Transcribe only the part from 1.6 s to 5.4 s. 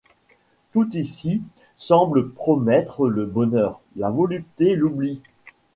semble promettre le bonheur, la volupté, l'oubli.